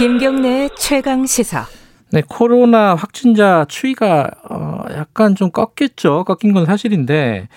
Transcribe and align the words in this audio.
김경래 0.00 0.70
최강 0.78 1.26
시사. 1.26 1.66
네, 2.10 2.22
코로나 2.26 2.94
확진자 2.94 3.66
추이가 3.68 4.30
어 4.48 4.82
약간 4.92 5.34
좀 5.34 5.50
꺾였죠. 5.50 6.24
꺾인 6.24 6.54
건 6.54 6.64
사실인데 6.64 7.48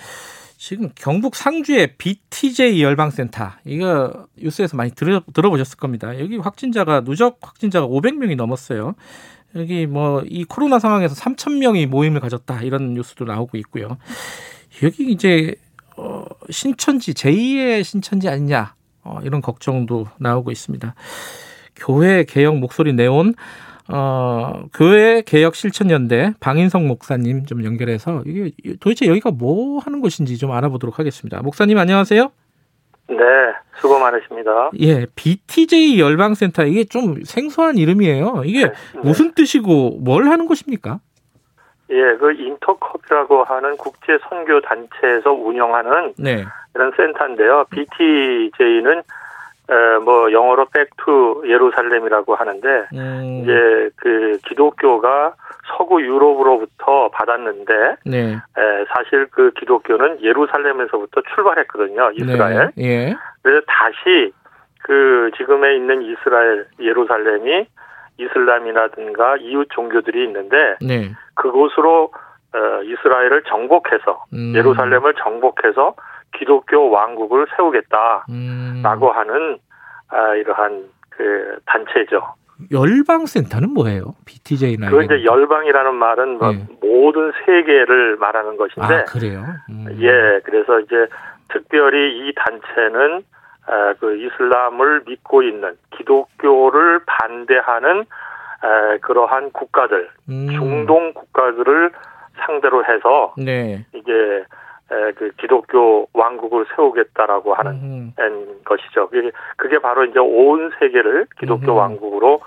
지금 0.58 0.90
경북 0.94 1.38
상주의 1.38 1.96
BTJ 1.96 2.84
열방센터 2.84 3.52
이거 3.64 4.28
뉴스에서 4.36 4.76
많이 4.76 4.92
들어, 4.92 5.22
들어보셨을 5.34 5.78
겁니다. 5.78 6.20
여기 6.20 6.36
확진자가 6.36 7.06
누적 7.06 7.38
확진자가 7.42 7.88
500명이 7.88 8.36
넘었어요. 8.36 8.96
여기 9.56 9.88
뭐 9.88 10.22
이 10.26 10.44
코로나 10.44 10.80
상황에서 10.80 11.16
3천 11.16 11.60
명이 11.60 11.86
모임을 11.86 12.20
가졌다 12.20 12.62
이런 12.64 12.94
뉴스도 12.94 13.24
나오고 13.24 13.58
있고요. 13.60 13.98
여기 14.84 15.10
이제 15.10 15.56
어 15.96 16.26
신천지 16.50 17.14
제2의 17.14 17.86
신천지 17.86 18.28
아니냐 18.28 18.76
어 19.06 19.20
이런 19.24 19.42
걱정도 19.42 20.08
나오고 20.20 20.52
있습니다. 20.52 20.94
교회 21.84 22.24
개혁 22.24 22.58
목소리 22.58 22.94
내온 22.94 23.34
어, 23.92 24.64
교회 24.74 25.22
개혁 25.22 25.56
실천 25.56 25.92
연대 25.92 26.34
방인성 26.40 26.88
목사님 26.88 27.46
좀 27.46 27.66
연결해서 27.66 28.24
이게 28.26 28.52
도대체 28.80 29.08
여기가 29.08 29.32
뭐 29.32 29.80
하는 29.80 30.00
곳인지 30.00 30.38
좀 30.38 30.52
알아보도록 30.52 31.00
하겠습니다. 31.00 31.42
목사님 31.42 31.78
안녕하세요. 31.78 32.32
네, 33.10 33.18
수고 33.76 34.00
많으십니다. 34.00 34.72
예, 34.80 35.06
BTJ 35.16 36.00
열방센터 36.00 36.64
이게 36.66 36.86
좀 36.86 37.24
생소한 37.26 37.78
이름이에요. 37.78 38.44
이게 38.46 38.68
네, 38.68 38.74
무슨 39.04 39.34
뜻이고 39.34 40.00
뭘 40.00 40.30
하는 40.30 40.46
곳입니까? 40.48 41.00
예, 41.90 41.96
그 42.18 42.32
인터컵이라고 42.32 43.44
하는 43.44 43.76
국제 43.76 44.18
선교 44.30 44.62
단체에서 44.62 45.32
운영하는 45.32 46.14
네. 46.18 46.46
이런 46.74 46.92
센터인데요. 46.96 47.66
BTJ는 47.70 49.04
에, 49.70 49.98
뭐 50.04 50.32
영어로 50.32 50.66
백투 50.66 51.44
예루살렘이라고 51.46 52.36
하는데 52.36 52.68
음. 52.94 53.42
이제 53.42 53.90
그 53.96 54.38
기독교가 54.46 55.36
서구 55.78 56.02
유럽으로부터 56.02 57.10
받았는데 57.12 57.96
네. 58.06 58.34
에, 58.34 58.86
사실 58.94 59.28
그 59.32 59.52
기독교는 59.58 60.22
예루살렘에서부터 60.22 61.22
출발했거든요 61.34 62.12
이스라엘. 62.12 62.72
네. 62.76 62.84
예. 62.84 63.16
그래서 63.42 63.66
다시 63.68 64.34
그 64.84 65.32
지금에 65.38 65.76
있는 65.76 66.02
이스라엘 66.02 66.68
예루살렘이 66.80 67.66
이슬람이라든가 68.18 69.38
이웃 69.38 69.68
종교들이 69.72 70.26
있는데 70.26 70.76
네. 70.82 71.12
그곳으로 71.36 72.12
어, 72.54 72.84
이스라엘을 72.84 73.44
정복해서 73.48 74.26
음. 74.34 74.54
예루살렘을 74.56 75.16
정복해서 75.16 75.96
기독교 76.38 76.90
왕국을 76.90 77.48
세우겠다라고 77.56 78.28
음. 78.30 78.84
하는 78.84 79.58
아, 80.10 80.36
이러한 80.36 80.86
그 81.10 81.58
단체죠. 81.66 82.22
열방센터는 82.72 83.74
뭐예요? 83.74 84.16
BTJ나 84.26 84.90
그 84.90 85.04
이제 85.04 85.24
열방이라는 85.26 85.96
말은 85.96 86.38
뭐 86.38 86.52
네. 86.52 86.66
모든 86.82 87.32
세계를 87.46 88.18
말하는 88.18 88.58
것인데. 88.58 88.94
아, 88.94 89.04
그래요? 89.06 89.44
음. 89.70 89.88
예, 90.00 90.40
그래서 90.44 90.80
이제 90.80 91.08
특별히 91.50 92.28
이 92.28 92.34
단체는 92.36 93.24
아, 93.66 93.94
그 94.00 94.18
이슬람을 94.18 95.04
믿고 95.08 95.42
있는 95.42 95.76
기독교를 95.98 97.02
반대하는 97.06 98.06
아, 98.62 98.98
그러한 99.02 99.52
국가들, 99.52 100.10
음. 100.30 100.48
중동 100.52 101.14
국가들을 101.14 101.92
상대로 102.46 102.84
해서 102.86 103.34
네. 103.38 103.86
이제 103.94 104.44
그 105.16 105.32
기독교 105.38 106.08
왕국을 106.14 106.66
세우겠다라고 106.76 107.54
하는 107.54 107.72
음. 107.72 108.14
것이죠. 108.66 109.10
그게, 109.10 109.32
그게 109.58 109.80
바로 109.80 110.06
이제 110.06 110.20
온 110.20 110.72
세계를 110.80 111.28
기독교 111.40 111.74
음. 111.74 111.78
왕국으로 111.78 112.42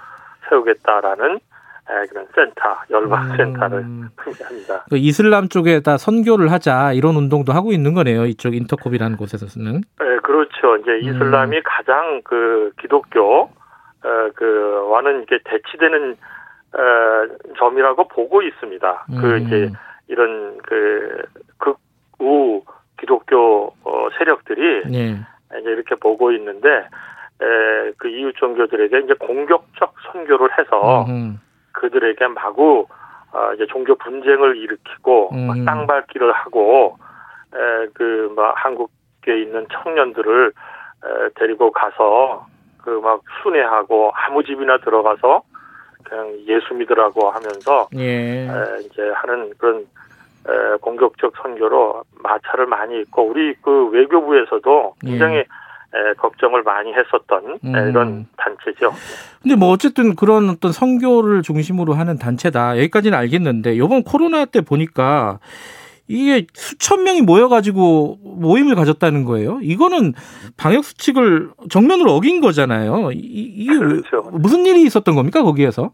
세우겠다라는 0.48 1.40
그런 2.08 2.26
센터, 2.34 2.76
열방 2.90 3.36
센터를 3.36 3.78
음. 3.78 4.08
의미합니다. 4.26 4.84
그 4.90 4.96
이슬람 4.96 5.48
쪽에다 5.48 5.96
선교를 5.96 6.50
하자 6.50 6.92
이런 6.92 7.14
운동도 7.16 7.52
하고 7.52 7.72
있는 7.72 7.94
거네요. 7.94 8.26
이쪽 8.26 8.54
인터콥이라는 8.54 9.16
곳에서는. 9.16 9.80
네, 10.00 10.16
그렇죠. 10.22 10.76
이제 10.76 10.90
음. 10.90 10.98
이슬람이 11.00 11.56
음. 11.56 11.62
가장 11.64 12.20
그 12.24 12.72
기독교 12.80 13.42
어, 14.04 14.30
그와는 14.34 15.22
이게 15.22 15.38
대치되는 15.44 16.16
어, 16.74 17.54
점이라고 17.58 18.08
보고 18.08 18.42
있습니다. 18.42 19.06
그 19.06 19.12
음. 19.14 19.20
그 19.20 19.36
이제 19.38 19.72
이런 20.08 20.58
그 20.58 21.24
극 21.58 21.78
우 22.18 22.62
기독교 22.98 23.74
어, 23.84 24.08
세력들이 24.18 24.90
네. 24.90 25.16
이제 25.60 25.70
이렇게 25.70 25.94
보고 25.96 26.32
있는데 26.32 26.68
에, 26.68 27.92
그 27.98 28.08
이웃 28.08 28.34
종교들에게 28.36 29.00
이제 29.00 29.14
공격적 29.14 29.94
선교를 30.12 30.48
해서 30.58 31.04
음흠. 31.08 31.36
그들에게 31.72 32.26
마구 32.28 32.86
어, 33.32 33.52
이제 33.54 33.66
종교 33.66 33.94
분쟁을 33.96 34.56
일으키고 34.56 35.30
음. 35.34 35.64
땅밟기를 35.64 36.32
하고 36.32 36.96
에, 37.54 37.86
그막 37.94 38.54
한국에 38.56 39.40
있는 39.42 39.66
청년들을 39.70 40.52
에, 41.04 41.28
데리고 41.34 41.70
가서 41.72 42.46
그 42.82 43.00
막 43.00 43.20
순회하고 43.42 44.12
아무 44.14 44.44
집이나 44.44 44.78
들어가서 44.78 45.42
그냥 46.04 46.32
예수 46.46 46.72
믿으라고 46.72 47.30
하면서 47.30 47.88
예. 47.96 48.44
에, 48.46 48.48
이제 48.84 49.10
하는 49.12 49.52
그런 49.58 49.80
에, 49.80 49.84
공격적 50.80 51.32
선교로 51.42 52.04
마찰을 52.22 52.66
많이 52.66 53.00
있고 53.00 53.28
우리 53.28 53.54
그 53.62 53.88
외교부에서도 53.88 54.94
굉장히 55.00 55.36
예. 55.36 55.44
에, 55.94 56.14
걱정을 56.14 56.62
많이 56.62 56.92
했었던 56.92 57.58
음. 57.64 57.74
이런 57.74 58.26
단체죠. 58.36 58.92
근데 59.42 59.56
뭐 59.56 59.70
어쨌든 59.70 60.14
그런 60.16 60.50
어떤 60.50 60.72
선교를 60.72 61.42
중심으로 61.42 61.94
하는 61.94 62.18
단체다. 62.18 62.76
여기까지는 62.78 63.16
알겠는데 63.16 63.74
이번 63.74 64.02
코로나 64.02 64.44
때 64.44 64.60
보니까 64.60 65.38
이게 66.08 66.46
수천 66.54 67.02
명이 67.02 67.22
모여가지고 67.22 68.18
모임을 68.22 68.74
가졌다는 68.74 69.24
거예요. 69.24 69.58
이거는 69.62 70.14
방역 70.56 70.84
수칙을 70.84 71.50
정면으로 71.70 72.12
어긴 72.12 72.40
거잖아요. 72.40 73.10
이, 73.12 73.18
이게 73.18 73.76
그렇죠. 73.76 74.30
무슨 74.32 74.66
일이 74.66 74.82
있었던 74.82 75.14
겁니까 75.14 75.42
거기에서? 75.42 75.92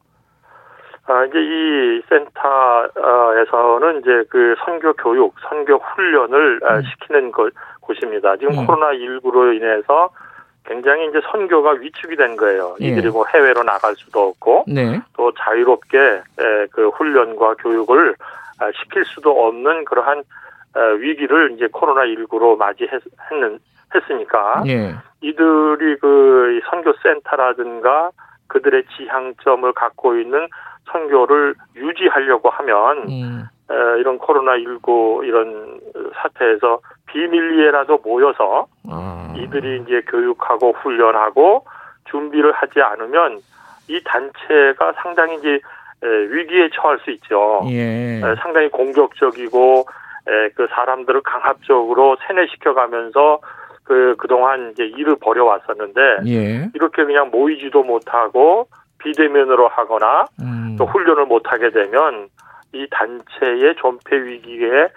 아, 1.06 1.24
이제 1.24 1.38
이 1.40 2.02
센터에서는 2.08 4.00
이제 4.00 4.24
그 4.30 4.54
선교 4.64 4.92
교육, 4.92 5.34
선교 5.48 5.78
훈련을 5.78 6.60
아, 6.64 6.76
음. 6.76 6.82
시키는 6.82 7.32
곳, 7.32 7.52
곳입니다. 7.80 8.36
지금 8.36 8.58
음. 8.58 8.66
코로나19로 8.66 9.56
인해서 9.56 10.10
굉장히 10.64 11.08
이제 11.08 11.20
선교가 11.30 11.72
위축이 11.72 12.14
된 12.14 12.36
거예요. 12.36 12.76
예. 12.80 12.86
이들이 12.86 13.10
뭐 13.10 13.24
해외로 13.34 13.64
나갈 13.64 13.96
수도 13.96 14.28
없고 14.28 14.64
네. 14.68 15.00
또 15.16 15.32
자유롭게 15.32 16.22
그 16.70 16.88
훈련과 16.90 17.54
교육을 17.54 18.14
아, 18.60 18.70
시킬 18.80 19.04
수도 19.04 19.48
없는 19.48 19.84
그러한 19.84 20.22
위기를 21.00 21.52
이제 21.52 21.66
코로나19로 21.66 22.56
맞이했는 22.56 23.58
했으니까 23.92 24.62
예. 24.68 24.94
이들이 25.20 25.96
그 26.00 26.60
선교 26.70 26.92
센터라든가 27.02 28.10
그들의 28.46 28.84
지향점을 28.96 29.72
갖고 29.72 30.16
있는 30.16 30.48
선교를 30.90 31.54
유지하려고 31.76 32.50
하면 32.50 33.08
음. 33.08 33.44
에, 33.70 34.00
이런 34.00 34.18
코로나 34.18 34.58
19 34.58 35.22
이런 35.24 35.80
사태에서 36.14 36.80
비밀리에라도 37.06 37.98
모여서 38.04 38.66
아. 38.90 39.32
이들이 39.36 39.82
이제 39.82 40.02
교육하고 40.08 40.72
훈련하고 40.72 41.64
준비를 42.10 42.52
하지 42.52 42.80
않으면 42.80 43.38
이 43.88 44.00
단체가 44.04 44.92
상당히 45.02 45.36
이제 45.36 45.60
위기에 46.02 46.70
처할 46.74 46.98
수 47.00 47.10
있죠. 47.12 47.62
예. 47.68 48.20
상당히 48.42 48.68
공격적이고 48.68 49.84
그 50.56 50.66
사람들을 50.70 51.22
강압적으로 51.22 52.16
세뇌시켜가면서 52.26 53.40
그 53.84 54.14
그동안 54.18 54.70
이제 54.72 54.84
일을 54.84 55.16
벌여왔었는데 55.20 56.00
예. 56.26 56.70
이렇게 56.74 57.04
그냥 57.04 57.30
모이지도 57.30 57.82
못하고 57.82 58.68
비대면으로 59.02 59.68
하거나 59.68 60.24
음. 60.40 60.76
또 60.78 60.86
훈련을 60.86 61.26
못하게 61.26 61.70
되면 61.70 62.28
이 62.72 62.86
단체의 62.90 63.76
존폐 63.76 64.16
위기에 64.16 64.88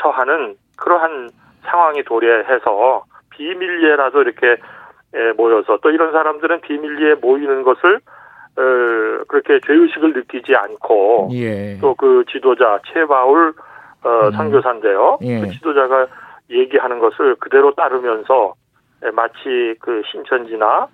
처하는 0.00 0.56
그러한 0.76 1.30
상황이 1.64 2.02
도래해서 2.04 3.04
비밀리에라도 3.30 4.22
이렇게 4.22 4.56
모여서 5.36 5.78
또 5.82 5.90
이런 5.90 6.12
사람들은 6.12 6.60
비밀리에 6.60 7.14
모이는 7.16 7.62
것을 7.62 8.00
어, 8.56 9.24
그렇게 9.28 9.60
죄의식을 9.64 10.14
느끼지 10.14 10.56
않고 10.56 11.28
예. 11.32 11.78
또그 11.80 12.24
지도자 12.28 12.80
최바울 12.92 13.54
어, 14.02 14.26
음. 14.26 14.32
선교사인데요. 14.32 15.18
예. 15.22 15.40
그 15.40 15.50
지도자가 15.50 16.08
얘기하는 16.50 16.98
것을 16.98 17.36
그대로 17.36 17.72
따르면서 17.74 18.54
마치 19.14 19.76
그 19.80 20.02
신천지나 20.10 20.88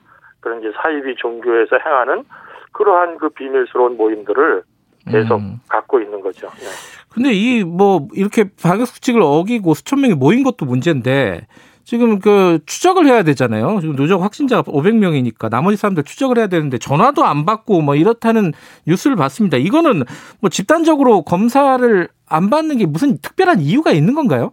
그런 0.44 0.61
이제 0.61 0.70
사이비 0.82 1.17
종교에서 1.17 1.79
행하는 1.85 2.25
그러한 2.73 3.17
그 3.17 3.31
비밀스러운 3.31 3.96
모임들을 3.96 4.62
계속 5.11 5.37
음. 5.41 5.61
갖고 5.69 6.00
있는 6.00 6.20
거죠. 6.20 6.49
네. 6.49 6.67
근데 7.12 7.32
이 7.32 7.64
뭐 7.64 8.08
이렇게 8.14 8.44
방역 8.62 8.87
수칙을 8.87 9.23
어기고 9.23 9.75
수천 9.75 10.00
명이 10.00 10.14
모인 10.14 10.43
것도 10.43 10.67
문제인데 10.67 11.46
지금 11.85 12.19
그 12.19 12.58
추적을 12.67 13.06
해야 13.06 13.23
되잖아요. 13.23 13.79
지금 13.81 13.96
누적 13.96 14.20
확진자가 14.23 14.62
500명이니까 14.70 15.50
나머지 15.50 15.76
사람들 15.76 16.05
추적을 16.05 16.38
해야 16.38 16.47
되는데 16.47 16.79
전화도 16.79 17.25
안 17.25 17.44
받고 17.44 17.82
뭐 17.82 17.94
이렇다는 17.94 18.52
뉴스를 18.87 19.17
봤습니다. 19.17 19.56
이거는 19.58 20.02
뭐 20.40 20.50
집단적으로 20.50 21.23
검사를 21.23 22.08
안 22.29 22.50
받는 22.50 22.79
게 22.79 22.87
무슨 22.87 23.19
특별한 23.20 23.61
이유가 23.61 23.93
있는 23.93 24.14
건가요? 24.14 24.52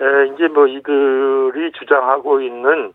에, 0.00 0.34
이제 0.34 0.48
뭐 0.48 0.66
이들이 0.66 1.72
주장하고 1.78 2.40
있는 2.40 2.86
에, 2.88 2.92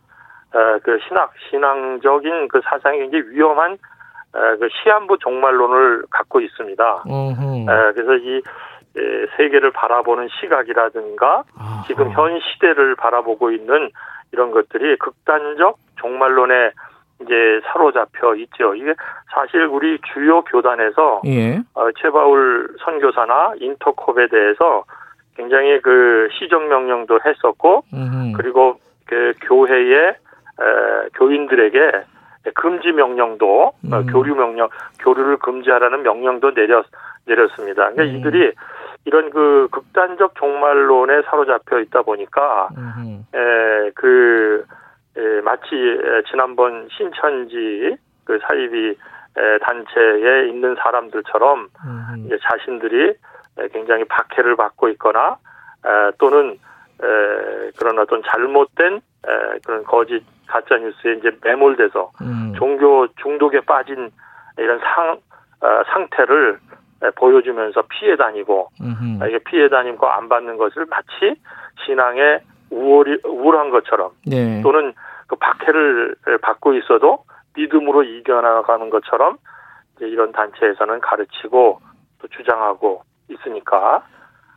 그 0.83 0.99
신학 1.07 1.31
신앙적인 1.49 2.47
그 2.47 2.61
사상이 2.63 2.99
굉장히 2.99 3.29
위험한 3.29 3.73
에, 3.73 4.57
그 4.57 4.67
시한부 4.83 5.17
종말론을 5.19 6.03
갖고 6.09 6.39
있습니다. 6.41 7.03
에, 7.07 7.93
그래서 7.93 8.15
이 8.15 8.37
에, 8.97 9.27
세계를 9.37 9.71
바라보는 9.71 10.27
시각이라든가 10.39 11.43
아하. 11.57 11.83
지금 11.87 12.11
현 12.11 12.39
시대를 12.39 12.95
바라보고 12.95 13.51
있는 13.51 13.89
이런 14.31 14.51
것들이 14.51 14.97
극단적 14.97 15.77
종말론에 15.97 16.71
이제 17.21 17.61
사로잡혀 17.65 18.35
있죠. 18.35 18.73
이게 18.75 18.93
사실 19.33 19.65
우리 19.65 19.99
주요 20.13 20.41
교단에서 20.43 21.21
예. 21.27 21.59
어, 21.75 21.91
최바울 21.99 22.75
선교사나 22.83 23.53
인터콥에 23.59 24.27
대해서 24.27 24.83
굉장히 25.35 25.79
그 25.81 26.29
시정 26.33 26.67
명령도 26.67 27.19
했었고 27.25 27.83
음흠. 27.93 28.33
그리고 28.37 28.79
그 29.05 29.33
교회의 29.41 29.93
에, 29.93 30.15
교인들에게 31.15 32.05
금지 32.55 32.91
명령도 32.91 33.67
어, 33.67 33.73
음. 33.83 34.05
교류 34.07 34.35
명령 34.35 34.69
교류를 34.99 35.37
금지하라는 35.37 36.03
명령도 36.03 36.51
내렸 36.53 36.85
내렸습니다. 37.25 37.91
그러니까 37.91 38.03
음. 38.03 38.19
이들이 38.19 38.53
이런 39.05 39.29
그 39.29 39.67
극단적 39.71 40.35
종말론에 40.35 41.21
사로잡혀 41.23 41.79
있다 41.79 42.01
보니까 42.01 42.69
음흠. 42.77 43.37
에, 43.37 43.91
그 43.95 44.65
에, 45.17 45.41
마치 45.41 45.75
에, 45.75 46.23
지난번 46.29 46.87
신천지 46.91 47.95
그 48.25 48.39
사이비 48.47 48.89
에, 48.89 49.57
단체에 49.59 50.49
있는 50.49 50.75
사람들처럼 50.75 51.69
음흠. 51.85 52.25
이제 52.25 52.37
자신들이 52.41 53.09
에, 53.59 53.67
굉장히 53.71 54.03
박해를 54.05 54.55
받고 54.55 54.89
있거나 54.89 55.37
에, 55.85 56.11
또는 56.17 56.57
에, 57.03 57.71
그런 57.77 57.99
어떤 57.99 58.21
잘못된 58.23 58.95
에, 58.95 59.59
그런 59.65 59.83
거짓 59.83 60.23
가짜 60.51 60.77
뉴스에 60.77 61.13
이제 61.13 61.31
매몰돼서 61.41 62.11
음. 62.21 62.53
종교 62.57 63.07
중독에 63.21 63.61
빠진 63.61 64.11
이런 64.57 64.79
상 64.79 65.17
어, 65.61 65.83
상태를 65.93 66.59
에, 67.03 67.09
보여주면서 67.11 67.83
피해 67.89 68.15
다니고 68.17 68.69
음흠. 68.81 69.23
아, 69.23 69.27
이게 69.27 69.39
피해 69.39 69.69
다니고 69.69 70.07
안 70.07 70.27
받는 70.27 70.57
것을 70.57 70.85
마치 70.87 71.39
신앙의 71.85 72.41
우월이 72.69 73.19
우월한 73.23 73.69
것처럼 73.69 74.11
네. 74.25 74.61
또는 74.61 74.93
그 75.27 75.35
박해를 75.37 76.15
받고 76.41 76.73
있어도 76.75 77.23
믿음으로 77.55 78.03
이겨나가는 78.03 78.89
것처럼 78.89 79.37
이제 79.95 80.07
이런 80.07 80.31
단체에서는 80.31 80.99
가르치고 80.99 81.79
또 82.19 82.27
주장하고 82.27 83.03
있으니까 83.29 84.03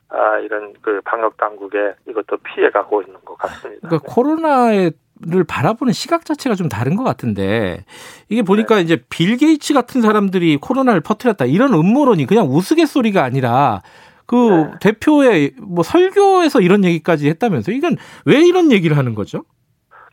아, 0.08 0.38
이런 0.38 0.74
그 0.82 1.00
방역 1.04 1.36
당국에 1.36 1.94
이것도 2.08 2.36
피해가고 2.38 3.02
있는 3.02 3.20
것 3.24 3.36
같습니다. 3.38 3.88
그러니까 3.88 4.12
코로나 4.12 4.72
를 5.20 5.44
바라보는 5.44 5.92
시각 5.92 6.24
자체가 6.24 6.56
좀 6.56 6.68
다른 6.68 6.96
것 6.96 7.04
같은데 7.04 7.84
이게 8.28 8.42
보니까 8.42 8.80
이제 8.80 8.98
빌 9.08 9.36
게이츠 9.36 9.72
같은 9.72 10.02
사람들이 10.02 10.56
코로나를 10.56 11.00
퍼뜨렸다 11.00 11.44
이런 11.44 11.72
음모론이 11.72 12.26
그냥 12.26 12.46
우스갯소리가 12.50 13.22
아니라 13.22 13.80
그 14.26 14.34
네. 14.36 14.70
대표의 14.80 15.52
뭐 15.62 15.84
설교에서 15.84 16.60
이런 16.60 16.84
얘기까지 16.84 17.28
했다면서 17.28 17.70
이건 17.70 17.96
왜 18.26 18.40
이런 18.40 18.72
얘기를 18.72 18.98
하는 18.98 19.14
거죠? 19.14 19.44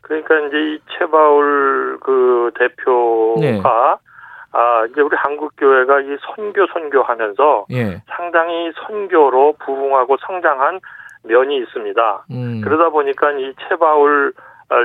그러니까 0.02 0.38
이제 0.46 0.56
이 0.56 0.78
최바울 0.96 1.98
그 2.00 2.52
대표가 2.56 3.40
네. 3.40 3.60
아 4.52 4.86
이제 4.90 5.00
우리 5.00 5.16
한국 5.16 5.52
교회가 5.56 6.00
이 6.02 6.16
선교 6.36 6.66
선교하면서 6.68 7.66
예. 7.72 8.02
상당히 8.14 8.70
선교로 8.86 9.54
부흥하고 9.64 10.16
성장한 10.26 10.80
면이 11.24 11.56
있습니다. 11.56 12.26
음. 12.30 12.60
그러다 12.62 12.90
보니까 12.90 13.32
이 13.32 13.52
최바울 13.66 14.34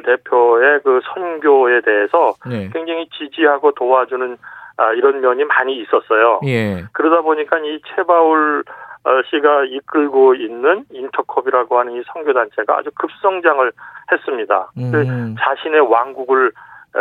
대표의 0.05 0.81
그 0.83 0.99
선교에 1.13 1.81
대해서 1.81 2.33
네. 2.49 2.69
굉장히 2.73 3.07
지지하고 3.09 3.71
도와주는 3.71 4.37
아, 4.77 4.93
이런 4.93 5.21
면이 5.21 5.43
많이 5.45 5.79
있었어요. 5.79 6.41
예. 6.45 6.83
그러다 6.93 7.21
보니까 7.21 7.57
이 7.59 7.79
최바울 7.95 8.63
어, 9.03 9.21
씨가 9.29 9.63
이끌고 9.65 10.35
있는 10.35 10.83
인터컵이라고 10.91 11.79
하는 11.79 11.93
이 11.93 12.03
선교 12.13 12.33
단체가 12.33 12.77
아주 12.77 12.89
급성장을 12.95 13.71
했습니다. 14.11 14.69
그 14.75 14.81
음. 14.81 15.35
자신의 15.39 15.79
왕국을 15.81 16.51
어, 16.95 16.99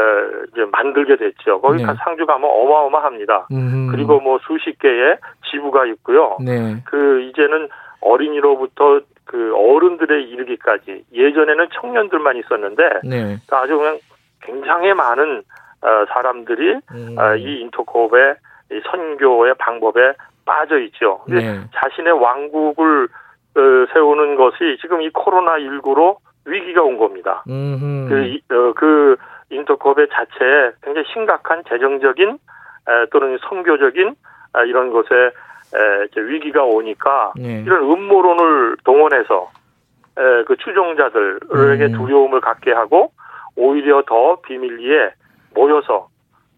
이제 0.52 0.64
만들게 0.70 1.16
됐죠. 1.16 1.60
거기 1.60 1.78
네. 1.78 1.84
가 1.84 1.94
상주 1.94 2.26
가면 2.26 2.48
어마어마합니다. 2.48 3.48
음. 3.52 3.88
그리고 3.90 4.20
뭐 4.20 4.38
수십 4.46 4.78
개의 4.78 5.18
지부가 5.50 5.86
있고요. 5.86 6.36
네. 6.44 6.76
그 6.84 7.20
이제는 7.22 7.68
어린이로부터 8.00 9.00
그 9.26 9.55
어른들에 9.55 10.23
이르기까지 10.23 11.05
예전에는 11.12 11.69
청년들만 11.75 12.37
있었는데 12.37 12.82
네. 13.05 13.37
아주 13.50 13.76
그냥 13.76 13.99
굉장히 14.40 14.94
많은 14.94 15.43
어, 15.82 16.05
사람들이 16.08 16.76
음. 16.93 17.17
어, 17.19 17.34
이 17.37 17.61
인터콥의 17.61 18.37
이 18.73 18.81
선교의 18.90 19.55
방법에 19.58 20.12
빠져 20.44 20.78
있죠. 20.78 21.23
네. 21.28 21.61
자신의 21.75 22.12
왕국을 22.12 23.08
어, 23.56 23.61
세우는 23.93 24.37
것이 24.37 24.78
지금 24.81 25.02
이 25.02 25.11
코로나 25.11 25.56
19로 25.58 26.17
위기가 26.46 26.82
온 26.82 26.96
겁니다. 26.96 27.43
음흠. 27.49 28.08
그, 28.08 28.25
이- 28.26 28.43
어, 28.52 28.72
그 28.75 29.17
인터컵의 29.50 30.08
자체에 30.12 30.70
굉장히 30.82 31.06
심각한 31.12 31.62
재정적인 31.69 32.31
에, 32.31 33.06
또는 33.12 33.38
선교적인 33.49 34.14
아, 34.52 34.62
이런 34.64 34.90
것에 34.90 35.08
에, 35.14 35.31
이제 35.68 36.20
위기가 36.20 36.64
오니까 36.64 37.32
네. 37.36 37.62
이런 37.66 37.82
음모론을 37.82 38.76
동원해서 38.84 39.50
에, 40.18 40.44
그 40.44 40.56
추종자들에게 40.56 41.86
음. 41.86 41.92
두려움을 41.92 42.40
갖게 42.40 42.72
하고 42.72 43.12
오히려 43.56 44.02
더 44.06 44.40
비밀리에 44.42 45.12
모여서 45.54 46.08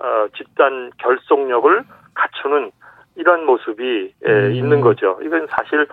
어, 0.00 0.26
집단 0.36 0.90
결속력을 0.98 1.82
갖추는 2.14 2.70
이런 3.16 3.44
모습이 3.46 4.14
에, 4.24 4.30
음. 4.30 4.52
있는 4.52 4.80
거죠. 4.80 5.18
이건 5.22 5.46
사실 5.50 5.86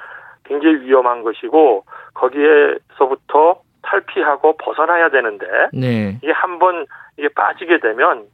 굉장히 0.43 0.81
위험한 0.81 1.23
것이고 1.23 1.85
거기에서부터 2.13 3.61
탈피하고 3.81 4.57
벗어나야 4.57 5.09
되는데 5.09 5.45
네. 5.73 6.17
이게 6.21 6.31
한번 6.31 6.85
이게 7.17 7.29
빠지게 7.29 7.79
되면 7.79 8.25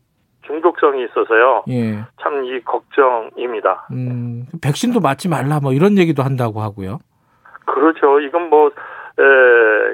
중독성이 0.44 1.06
있어서요. 1.06 1.64
예. 1.70 2.00
참 2.22 2.44
이 2.44 2.60
걱정입니다. 2.62 3.88
음. 3.92 4.46
백신도 4.62 5.00
맞지 5.00 5.30
말라 5.30 5.60
뭐 5.62 5.74
이런 5.74 5.98
얘기도 5.98 6.24
한다고 6.24 6.62
하고요. 6.62 7.00
그렇죠. 7.66 8.20
이건 8.20 8.50
뭐, 8.50 8.68
에, 8.68 9.24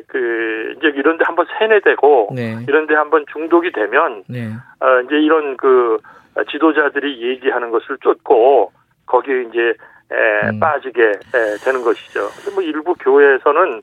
그, 0.08 0.74
이제 0.78 0.88
이런데 0.96 1.26
한번 1.26 1.46
세뇌되고, 1.60 2.30
네. 2.34 2.58
이런데 2.68 2.96
한번 2.96 3.26
중독이 3.32 3.72
되면, 3.72 4.24
네. 4.28 4.54
어, 4.80 5.02
이제 5.06 5.16
이런 5.20 5.58
그, 5.58 5.98
지도자들이 6.50 7.22
얘기하는 7.30 7.72
것을 7.72 7.98
쫓고, 8.02 8.72
거기에 9.06 9.44
이제, 9.44 9.60
에, 10.12 10.50
음. 10.50 10.60
빠지게 10.60 11.02
에, 11.02 11.58
되는 11.64 11.84
것이죠. 11.84 12.22
뭐 12.54 12.64
일부 12.64 12.94
교회에서는 12.96 13.82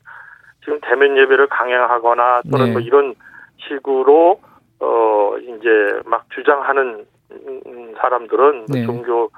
지금 0.64 0.80
대면 0.82 1.16
예배를 1.18 1.46
강행하거나 1.48 2.42
또는 2.50 2.66
네. 2.66 2.72
뭐 2.72 2.80
이런 2.80 3.14
식으로, 3.68 4.40
어, 4.80 5.36
이제 5.38 5.68
막 6.04 6.26
주장하는 6.34 7.06
음, 7.30 7.94
사람들은 8.00 8.66
네. 8.68 8.86
종교 8.86 9.30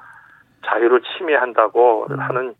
자유를 0.65 1.01
침해한다고 1.17 2.07
음. 2.09 2.19
하는 2.19 2.55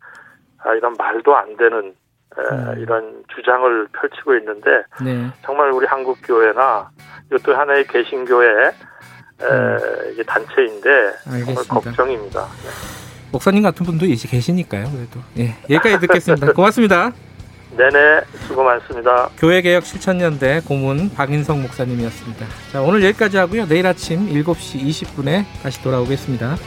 아, 0.59 0.73
이런 0.73 0.93
말도 0.97 1.35
안 1.35 1.55
되는 1.57 1.93
에, 2.37 2.41
음. 2.41 2.75
이런 2.79 3.23
주장을 3.35 3.87
펼치고 3.91 4.35
있는데 4.37 4.83
네. 5.03 5.27
정말 5.43 5.71
우리 5.71 5.85
한국 5.85 6.17
교회나 6.23 6.89
이것도 7.27 7.55
하나의 7.55 7.85
개신교회 7.87 8.47
에, 8.47 10.11
이게 10.13 10.23
단체인데 10.23 11.11
정말 11.23 11.41
음. 11.41 11.47
알겠습니다. 11.47 11.73
걱정입니다. 11.73 12.41
네. 12.41 12.97
목사님 13.31 13.61
같은 13.61 13.85
분도 13.85 14.05
이제 14.05 14.27
계시니까요. 14.27 14.85
그래도 14.85 15.19
예 15.37 15.49
여기까지 15.69 15.99
듣겠습니다. 16.07 16.53
고맙습니다. 16.53 17.11
네네 17.77 18.21
수고 18.47 18.63
많습니다. 18.63 19.29
교회개혁 19.37 19.85
실천연대 19.85 20.61
고문 20.65 21.11
박인성 21.13 21.61
목사님이었습니다. 21.61 22.45
자 22.71 22.81
오늘 22.81 23.03
여기까지 23.03 23.37
하고요. 23.37 23.67
내일 23.67 23.85
아침 23.85 24.27
7시 24.27 24.81
20분에 24.83 25.45
다시 25.61 25.81
돌아오겠습니다. 25.83 26.57